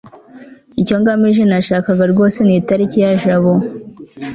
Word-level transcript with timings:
icyo 0.81 0.95
ngamije 1.01 1.43
yashakaga 1.53 2.03
rwose 2.11 2.37
ni 2.43 2.53
itariki 2.59 2.97
na 3.03 3.13
jabo 3.21 3.53